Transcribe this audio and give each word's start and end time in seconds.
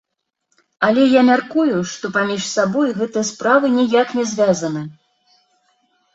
Але, 0.87 1.03
я 1.15 1.21
мяркую, 1.27 1.75
што 1.91 2.05
паміж 2.15 2.41
сабой 2.55 2.89
гэтыя 2.99 3.25
справы 3.31 3.65
ніяк 3.77 4.07
не 4.23 4.27
звязаны. 4.33 4.83